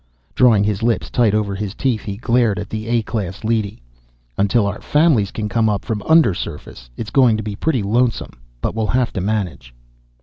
[0.33, 3.83] Drawing his lips tight over his teeth, he glared at the A class leady.
[4.35, 8.73] "Until our families can come up from undersurface, it's going to be pretty lonesome, but
[8.73, 9.75] we'll have to manage."